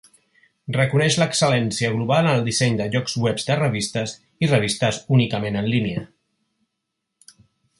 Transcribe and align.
Reconeix 0.75 1.17
l'excel·lència 1.23 1.91
global 1.97 2.29
en 2.29 2.31
el 2.39 2.47
disseny 2.47 2.79
de 2.79 2.87
llocs 2.95 3.17
webs 3.25 3.45
de 3.51 3.59
revistes 3.61 4.15
i 4.47 4.49
revistes 4.53 4.99
únicament 5.19 5.61
en 5.63 5.69
línia. 5.75 6.05